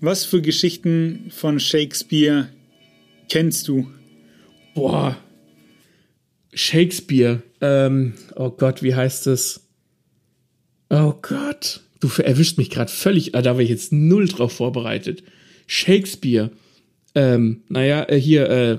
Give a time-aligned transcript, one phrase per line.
[0.00, 2.48] Was für Geschichten von Shakespeare
[3.28, 3.88] kennst du?
[4.74, 5.16] Boah.
[6.52, 7.42] Shakespeare.
[7.60, 9.66] Ähm, oh Gott, wie heißt es?
[10.88, 11.80] Oh Gott.
[11.98, 13.34] Du erwischt mich gerade völlig.
[13.34, 15.24] Ah, da war ich jetzt null drauf vorbereitet.
[15.66, 16.52] Shakespeare.
[17.16, 18.78] Ähm, naja, äh, hier, äh,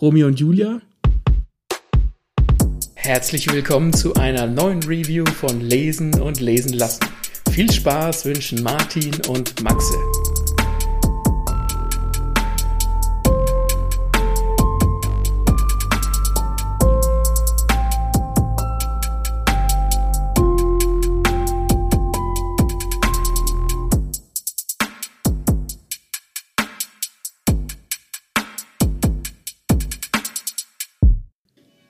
[0.00, 0.82] Romeo und Julia.
[2.94, 7.04] Herzlich willkommen zu einer neuen Review von Lesen und Lesen lassen.
[7.52, 9.94] Viel Spaß wünschen Martin und Maxe.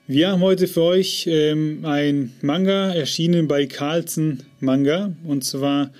[0.09, 5.91] Wir haben heute für euch ähm, ein Manga erschienen bei Carlsen Manga und zwar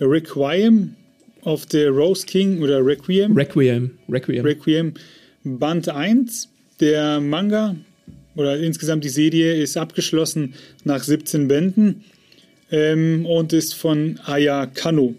[0.00, 0.94] Requiem
[1.42, 3.36] of the Rose King oder Requiem.
[3.36, 3.98] Requiem.
[4.08, 4.44] Requiem.
[4.44, 4.94] Requiem
[5.42, 6.48] Band 1.
[6.78, 7.74] Der Manga
[8.36, 12.04] oder insgesamt die Serie ist abgeschlossen nach 17 Bänden
[12.70, 15.16] ähm, und ist von Aya Kano.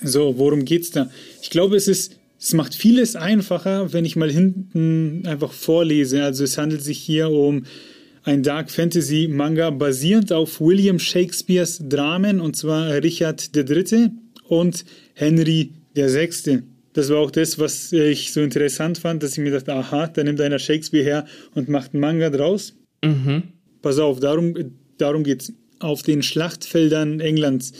[0.00, 1.10] So, worum geht's da?
[1.42, 6.24] Ich glaube, es ist es macht vieles einfacher, wenn ich mal hinten einfach vorlese.
[6.24, 7.64] Also es handelt sich hier um
[8.22, 14.10] ein Dark Fantasy Manga basierend auf William Shakespeares Dramen und zwar Richard III.
[14.48, 16.62] und Henry VI.
[16.94, 20.24] Das war auch das, was ich so interessant fand, dass ich mir dachte, aha, da
[20.24, 22.74] nimmt einer Shakespeare her und macht einen Manga draus.
[23.04, 23.42] Mhm.
[23.82, 24.54] Pass auf, darum,
[24.96, 25.52] darum geht's.
[25.78, 27.72] Auf den Schlachtfeldern Englands.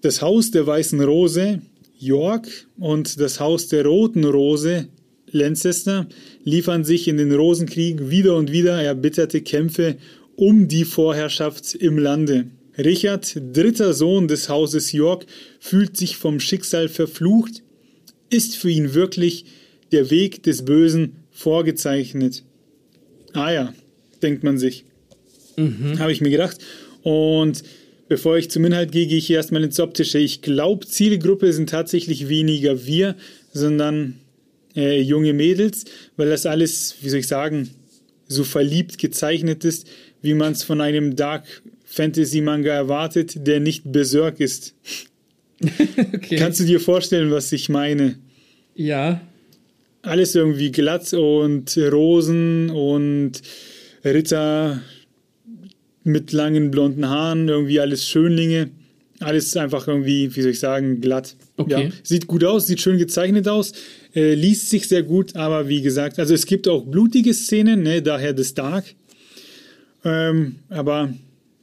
[0.00, 1.60] Das Haus der Weißen Rose
[1.98, 4.88] York und das Haus der Roten Rose,
[5.30, 6.06] Lancaster,
[6.44, 9.96] liefern sich in den Rosenkrieg wieder und wieder erbitterte Kämpfe
[10.36, 12.46] um die Vorherrschaft im Lande.
[12.76, 15.26] Richard, dritter Sohn des Hauses York,
[15.60, 17.62] fühlt sich vom Schicksal verflucht.
[18.30, 19.44] Ist für ihn wirklich
[19.92, 22.42] der Weg des Bösen vorgezeichnet?
[23.32, 23.74] Ah ja,
[24.22, 24.84] denkt man sich.
[25.56, 25.98] Mhm.
[25.98, 26.58] Habe ich mir gedacht.
[27.02, 27.62] Und
[28.08, 30.18] Bevor ich zum Inhalt gehe, gehe ich erstmal ins Optische.
[30.18, 33.16] Ich glaube, Zielgruppe sind tatsächlich weniger wir,
[33.52, 34.20] sondern
[34.76, 35.84] äh, junge Mädels,
[36.16, 37.70] weil das alles, wie soll ich sagen,
[38.26, 39.86] so verliebt gezeichnet ist,
[40.22, 44.74] wie man es von einem Dark Fantasy Manga erwartet, der nicht Berserk ist.
[46.12, 46.36] okay.
[46.36, 48.18] Kannst du dir vorstellen, was ich meine?
[48.74, 49.20] Ja.
[50.02, 53.40] Alles irgendwie glatt und Rosen und
[54.04, 54.82] Ritter
[56.04, 58.70] mit langen blonden Haaren, irgendwie alles Schönlinge.
[59.20, 61.36] Alles einfach irgendwie, wie soll ich sagen, glatt.
[61.56, 61.84] Okay.
[61.84, 63.72] Ja, sieht gut aus, sieht schön gezeichnet aus,
[64.14, 68.02] äh, liest sich sehr gut, aber wie gesagt, also es gibt auch blutige Szenen, ne,
[68.02, 68.84] daher das Dark.
[70.04, 71.14] Ähm, aber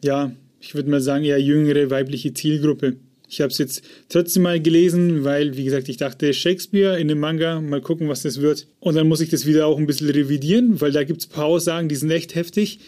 [0.04, 0.32] ja,
[0.62, 2.96] ich würde mal sagen, eher jüngere weibliche Zielgruppe.
[3.28, 7.20] Ich habe es jetzt trotzdem mal gelesen, weil, wie gesagt, ich dachte, Shakespeare in dem
[7.20, 8.68] Manga, mal gucken, was das wird.
[8.80, 11.32] Und dann muss ich das wieder auch ein bisschen revidieren, weil da gibt es ein
[11.32, 12.80] paar Aussagen, die sind echt heftig.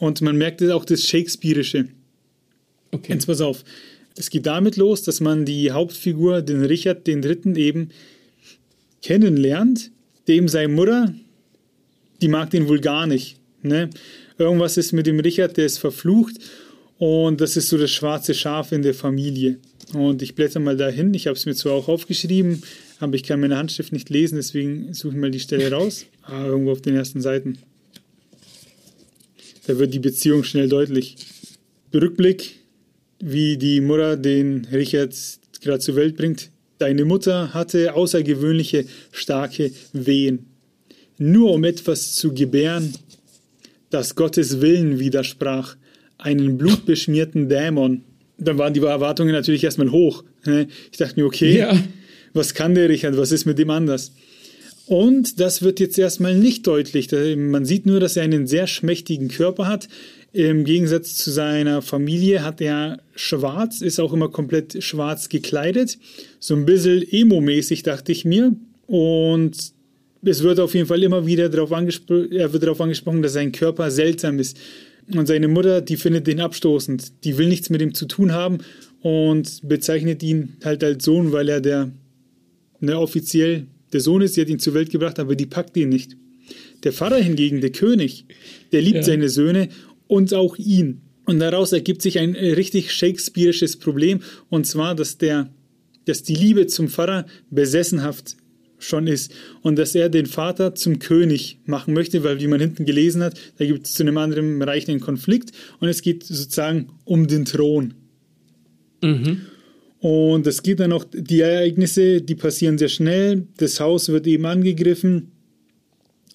[0.00, 1.88] Und man merkt auch das Shakespeareische.
[2.90, 3.12] Okay.
[3.12, 3.64] Jetzt pass auf.
[4.16, 7.90] Es geht damit los, dass man die Hauptfigur, den Richard III., eben
[9.02, 9.92] kennenlernt.
[10.26, 11.14] Dem seine Mutter,
[12.20, 13.36] die mag den wohl gar nicht.
[13.62, 13.90] Ne?
[14.38, 16.36] Irgendwas ist mit dem Richard, der ist verflucht.
[16.98, 19.58] Und das ist so das schwarze Schaf in der Familie.
[19.92, 21.12] Und ich blätter mal dahin.
[21.12, 22.62] Ich habe es mir zwar auch aufgeschrieben,
[23.00, 26.06] aber ich kann meine Handschrift nicht lesen, deswegen suche ich mal die Stelle raus.
[26.22, 27.58] Ah, irgendwo auf den ersten Seiten.
[29.70, 31.14] Da wird die Beziehung schnell deutlich.
[31.94, 32.56] Rückblick,
[33.20, 35.14] wie die Mutter den Richard
[35.60, 36.50] gerade zur Welt bringt.
[36.78, 40.46] Deine Mutter hatte außergewöhnliche starke Wehen.
[41.18, 42.94] Nur um etwas zu gebären,
[43.90, 45.76] das Gottes Willen widersprach,
[46.18, 48.02] einen blutbeschmierten Dämon.
[48.38, 50.24] Dann waren die Erwartungen natürlich erstmal hoch.
[50.46, 50.66] Ne?
[50.90, 51.80] Ich dachte mir, okay, ja.
[52.32, 54.10] was kann der Richard, was ist mit dem anders?
[54.90, 57.10] Und das wird jetzt erstmal nicht deutlich.
[57.36, 59.86] Man sieht nur, dass er einen sehr schmächtigen Körper hat.
[60.32, 65.96] Im Gegensatz zu seiner Familie hat er schwarz, ist auch immer komplett schwarz gekleidet.
[66.40, 68.56] So ein bisschen emo-mäßig, dachte ich mir.
[68.88, 69.52] Und
[70.22, 73.52] es wird auf jeden Fall immer wieder darauf angesprochen, er wird darauf angesprochen, dass sein
[73.52, 74.58] Körper seltsam ist.
[75.14, 77.12] Und seine Mutter, die findet den abstoßend.
[77.22, 78.58] Die will nichts mit ihm zu tun haben
[79.02, 81.92] und bezeichnet ihn halt als Sohn, weil er der
[82.80, 85.88] ne, offiziell der Sohn ist, sie hat ihn zur Welt gebracht, aber die packt ihn
[85.88, 86.16] nicht.
[86.84, 88.24] Der Pfarrer hingegen, der König,
[88.72, 89.02] der liebt ja.
[89.02, 89.68] seine Söhne
[90.06, 91.02] und auch ihn.
[91.26, 95.52] Und daraus ergibt sich ein äh, richtig shakespearisches Problem, und zwar, dass, der,
[96.06, 98.36] dass die Liebe zum Pfarrer besessenhaft
[98.82, 99.32] schon ist
[99.62, 103.38] und dass er den Vater zum König machen möchte, weil wie man hinten gelesen hat,
[103.58, 107.44] da gibt es zu einem anderen Reich einen Konflikt und es geht sozusagen um den
[107.44, 107.94] Thron.
[109.02, 109.42] Mhm.
[110.00, 113.46] Und es geht dann noch, die Ereignisse, die passieren sehr schnell.
[113.58, 115.30] Das Haus wird eben angegriffen.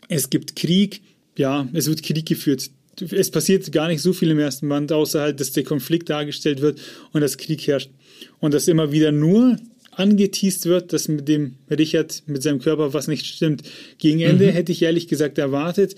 [0.08, 1.02] Es gibt Krieg.
[1.36, 2.70] Ja, es wird Krieg geführt.
[3.12, 6.62] Es passiert gar nicht so viel im ersten Band, außer halt, dass der Konflikt dargestellt
[6.62, 6.80] wird
[7.12, 7.90] und das Krieg herrscht.
[8.40, 9.58] Und dass immer wieder nur
[9.92, 13.64] angeteased wird, dass mit dem Richard, mit seinem Körper was nicht stimmt.
[13.98, 14.52] Gegen Ende mhm.
[14.52, 15.96] hätte ich ehrlich gesagt erwartet,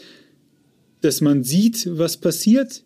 [1.01, 2.83] dass man sieht, was passiert,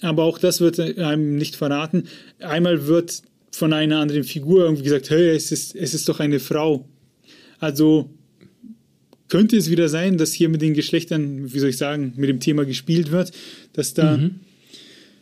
[0.00, 2.04] aber auch das wird einem nicht verraten.
[2.38, 6.40] Einmal wird von einer anderen Figur irgendwie gesagt, hey, es ist, es ist doch eine
[6.40, 6.88] Frau.
[7.58, 8.10] Also
[9.28, 12.40] könnte es wieder sein, dass hier mit den Geschlechtern, wie soll ich sagen, mit dem
[12.40, 13.32] Thema gespielt wird,
[13.72, 14.40] dass da, mhm.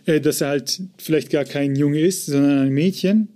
[0.06, 3.28] äh, dass er halt vielleicht gar kein Junge ist, sondern ein Mädchen.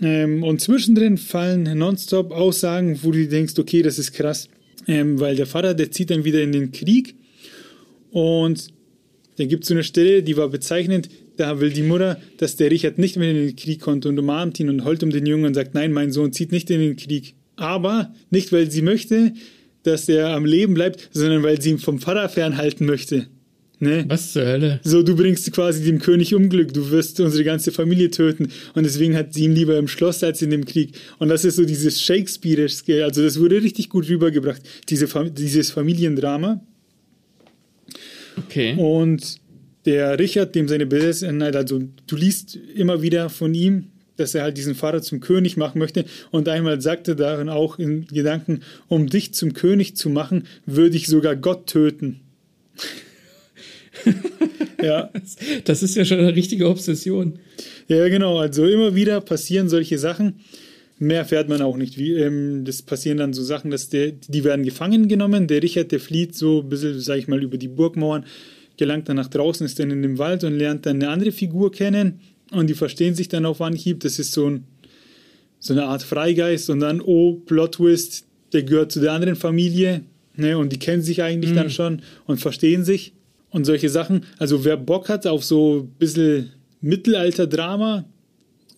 [0.00, 4.48] Ähm, und zwischendrin fallen nonstop Aussagen, wo du denkst, okay, das ist krass,
[4.88, 7.14] ähm, weil der Vater, der zieht dann wieder in den Krieg
[8.10, 8.68] und
[9.36, 12.70] dann gibt es so eine Stelle, die war bezeichnend, da will die Mutter, dass der
[12.70, 15.46] Richard nicht mehr in den Krieg konnte und umarmt ihn und heult um den Jungen
[15.46, 17.34] und sagt, nein, mein Sohn zieht nicht in den Krieg.
[17.56, 19.32] Aber nicht, weil sie möchte,
[19.82, 23.26] dass er am Leben bleibt, sondern weil sie ihn vom Vater fernhalten möchte.
[23.80, 24.04] Ne?
[24.08, 24.80] Was zur Hölle?
[24.82, 29.16] So, du bringst quasi dem König Unglück, du wirst unsere ganze Familie töten und deswegen
[29.16, 30.92] hat sie ihn lieber im Schloss als in dem Krieg.
[31.18, 36.64] Und das ist so dieses Shakespeare-Scale, also das wurde richtig gut rübergebracht, diese, dieses Familiendrama.
[38.36, 38.74] Okay.
[38.76, 39.38] Und
[39.84, 44.56] der Richard, dem seine Besessenheit, also du liest immer wieder von ihm, dass er halt
[44.56, 46.04] diesen Vater zum König machen möchte.
[46.30, 51.08] Und einmal sagte darin auch in Gedanken, um dich zum König zu machen, würde ich
[51.08, 52.20] sogar Gott töten.
[54.82, 55.10] ja.
[55.64, 57.38] Das ist ja schon eine richtige Obsession.
[57.88, 58.38] Ja, genau.
[58.38, 60.40] Also immer wieder passieren solche Sachen.
[60.98, 61.98] Mehr fährt man auch nicht.
[61.98, 65.48] Wie, ähm, das passieren dann so Sachen, dass der, die werden gefangen genommen.
[65.48, 68.24] Der Richard, der flieht so ein bisschen, sag ich mal, über die Burgmauern,
[68.76, 71.72] gelangt dann nach draußen, ist dann in dem Wald und lernt dann eine andere Figur
[71.72, 72.20] kennen.
[72.50, 74.00] Und die verstehen sich dann auf Anhieb.
[74.00, 74.64] Das ist so, ein,
[75.58, 76.70] so eine Art Freigeist.
[76.70, 80.02] Und dann, oh, Plot Twist, der gehört zu der anderen Familie.
[80.36, 81.56] Ne, und die kennen sich eigentlich mhm.
[81.56, 83.12] dann schon und verstehen sich.
[83.50, 84.24] Und solche Sachen.
[84.38, 86.50] Also wer Bock hat auf so ein bisschen
[86.80, 88.04] Mittelalter-Drama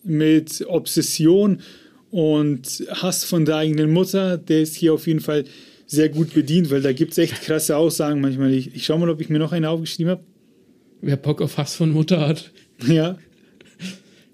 [0.03, 1.61] mit Obsession
[2.11, 5.45] und Hass von der eigenen Mutter, der ist hier auf jeden Fall
[5.87, 8.53] sehr gut bedient, weil da gibt es echt krasse Aussagen manchmal.
[8.53, 10.23] Ich, ich schau mal, ob ich mir noch eine aufgeschrieben habe.
[11.01, 12.51] Wer Bock auf Hass von Mutter hat.
[12.85, 13.17] Ja.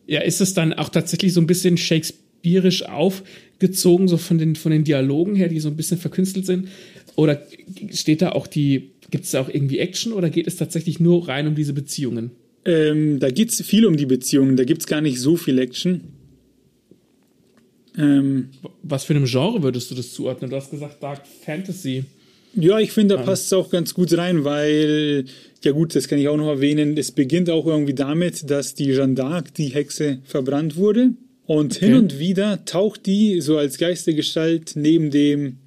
[0.07, 4.71] Ja, ist es dann auch tatsächlich so ein bisschen shakespearisch aufgezogen, so von den, von
[4.71, 6.67] den Dialogen her, die so ein bisschen verkünstelt sind?
[7.15, 7.41] Oder
[7.91, 11.27] steht da auch die, gibt es da auch irgendwie Action oder geht es tatsächlich nur
[11.27, 12.31] rein um diese Beziehungen?
[12.65, 15.59] Ähm, da geht es viel um die Beziehungen, da gibt es gar nicht so viel
[15.59, 16.01] Action.
[17.97, 18.49] Ähm,
[18.81, 20.49] Was für einem Genre würdest du das zuordnen?
[20.49, 22.05] Du hast gesagt Dark Fantasy.
[22.55, 23.25] Ja, ich finde, da um.
[23.25, 25.25] passt es auch ganz gut rein, weil,
[25.63, 28.93] ja gut, das kann ich auch noch erwähnen, es beginnt auch irgendwie damit, dass die
[28.93, 31.11] Jeanne d'Arc, die Hexe, verbrannt wurde.
[31.45, 31.87] Und okay.
[31.87, 35.57] hin und wieder taucht die so als Geistergestalt neben dem,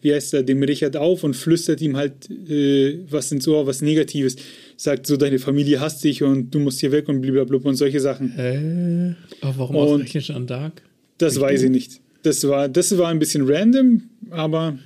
[0.00, 3.80] wie heißt er, dem Richard auf und flüstert ihm halt äh, was ins Ohr, was
[3.82, 4.36] Negatives.
[4.76, 8.00] Sagt so, deine Familie hasst dich und du musst hier weg und blablabla und solche
[8.00, 8.36] Sachen.
[8.36, 10.72] Äh, aber warum ausgerechnet Jeanne d'Arc?
[11.20, 12.00] Das ich weiß ich nicht.
[12.22, 14.78] Das war, das war ein bisschen random, aber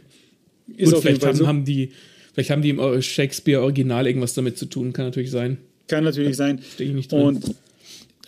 [0.77, 1.47] ist Gut, auf jeden Fall haben, so.
[1.47, 1.91] haben die,
[2.33, 5.59] vielleicht haben die im Shakespeare-Original irgendwas damit zu tun, kann natürlich sein.
[5.89, 6.61] Kann natürlich sein.
[6.75, 7.23] Stehe ich nicht drin.
[7.23, 7.55] Und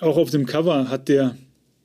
[0.01, 1.37] auch auf dem Cover hat der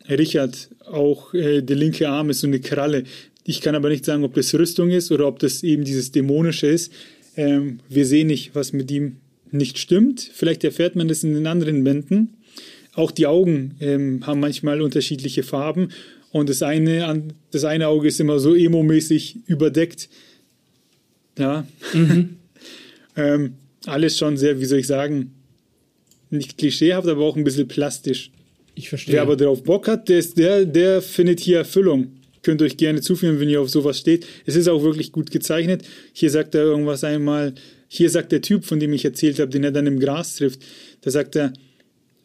[0.10, 3.04] Richard auch äh, der linke Arm ist so eine Kralle.
[3.44, 6.68] Ich kann aber nicht sagen, ob das Rüstung ist oder ob das eben dieses Dämonische
[6.68, 6.92] ist.
[7.38, 9.18] Ähm, wir sehen nicht, was mit ihm
[9.52, 10.30] nicht stimmt.
[10.34, 12.38] Vielleicht erfährt man das in den anderen Bänden.
[12.94, 15.90] Auch die Augen ähm, haben manchmal unterschiedliche Farben
[16.32, 20.10] und das eine, das eine Auge ist immer so emo-mäßig überdeckt.
[21.38, 21.66] Ja.
[21.94, 22.38] Mhm.
[23.16, 23.54] ähm,
[23.86, 25.34] alles schon sehr, wie soll ich sagen,
[26.30, 28.32] nicht klischeehaft, aber auch ein bisschen plastisch.
[28.76, 29.16] Ich verstehe.
[29.16, 32.14] Wer aber darauf Bock hat, der, ist, der, der findet hier Erfüllung.
[32.42, 34.26] Könnt euch gerne zuführen, wenn ihr auf sowas steht.
[34.46, 35.84] Es ist auch wirklich gut gezeichnet.
[36.14, 37.54] Hier sagt er irgendwas einmal,
[37.88, 40.62] hier sagt der Typ, von dem ich erzählt habe, den er dann im Gras trifft,
[41.02, 41.54] da sagt er,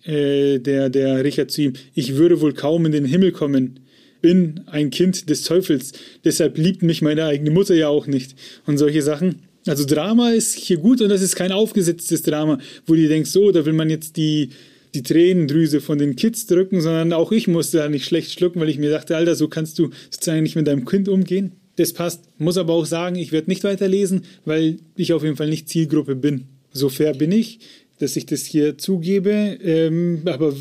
[0.06, 3.80] äh, der, der Richard zu ihm, ich würde wohl kaum in den Himmel kommen,
[4.20, 5.92] bin ein Kind des Teufels,
[6.24, 8.34] deshalb liebt mich meine eigene Mutter ja auch nicht.
[8.66, 9.42] Und solche Sachen.
[9.66, 13.50] Also Drama ist hier gut und das ist kein aufgesetztes Drama, wo du denkst, so,
[13.50, 14.50] da will man jetzt die,
[14.94, 18.68] die Tränendrüse von den Kids drücken, sondern auch ich musste da nicht schlecht schlucken, weil
[18.68, 21.52] ich mir dachte, Alter, so kannst du sozusagen nicht mit deinem Kind umgehen.
[21.76, 22.24] Das passt.
[22.38, 26.14] Muss aber auch sagen, ich werde nicht weiterlesen, weil ich auf jeden Fall nicht Zielgruppe
[26.14, 26.44] bin.
[26.72, 27.58] So fair bin ich
[27.98, 29.30] dass ich das hier zugebe.
[29.30, 30.52] Ähm, aber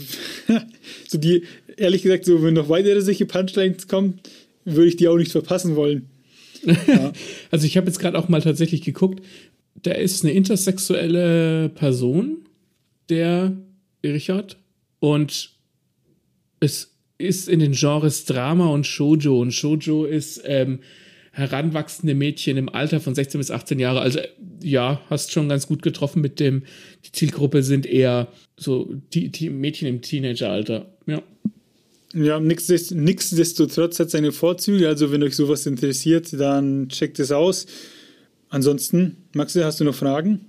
[1.08, 1.44] so die,
[1.78, 4.20] ehrlich gesagt, so wenn noch weitere solche Punchlines kommen,
[4.64, 6.10] würde ich die auch nicht verpassen wollen.
[6.88, 7.14] Ja.
[7.52, 9.24] also ich habe jetzt gerade auch mal tatsächlich geguckt,
[9.76, 12.48] da ist eine intersexuelle Person,
[13.08, 13.56] der
[14.04, 14.58] Richard,
[15.00, 15.52] und
[16.60, 19.40] es ist in den Genres Drama und Shoujo.
[19.40, 20.80] Und Shoujo ist ähm,
[21.36, 24.00] heranwachsende Mädchen im Alter von 16 bis 18 Jahre.
[24.00, 24.20] Also
[24.62, 26.64] ja, hast schon ganz gut getroffen mit dem,
[27.06, 30.86] die Zielgruppe sind eher so die, die Mädchen im Teenageralter.
[31.06, 31.22] Ja.
[32.14, 34.88] Ja, nichtsdestotrotz hat seine Vorzüge.
[34.88, 37.66] Also, wenn euch sowas interessiert, dann checkt es aus.
[38.48, 40.46] Ansonsten, Maxi, hast du noch Fragen?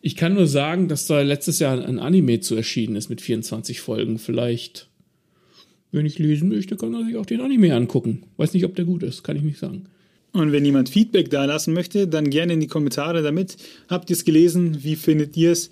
[0.00, 3.80] Ich kann nur sagen, dass da letztes Jahr ein Anime zu erschienen ist mit 24
[3.80, 4.18] Folgen.
[4.18, 4.90] Vielleicht,
[5.94, 8.24] wenn ich lesen möchte, kann man sich auch den Anime angucken.
[8.36, 9.84] Weiß nicht, ob der gut ist, kann ich nicht sagen.
[10.32, 13.56] Und wenn jemand Feedback da lassen möchte, dann gerne in die Kommentare damit.
[13.88, 14.82] Habt ihr es gelesen?
[14.82, 15.70] Wie findet ihr es?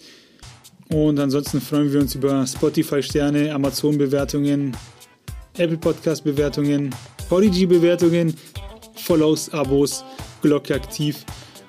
[0.89, 4.77] Und ansonsten freuen wir uns über Spotify-Sterne, Amazon-Bewertungen,
[5.59, 6.91] Apple Podcast-Bewertungen,
[7.29, 8.35] Podigy-Bewertungen,
[8.95, 10.05] Follows, Abos,
[10.43, 11.25] Glocke aktiv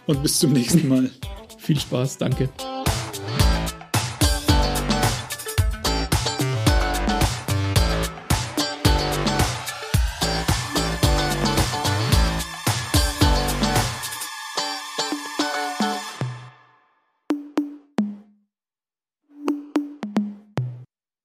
[0.05, 1.09] und bis zum nächsten Mal.
[1.57, 2.49] Viel Spaß, danke.